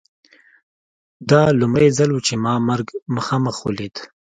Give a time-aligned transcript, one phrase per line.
[1.29, 3.95] دا لومړی ځل و چې ما مرګ مخامخ ولید